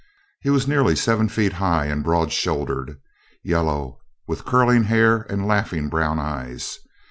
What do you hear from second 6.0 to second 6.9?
eyes.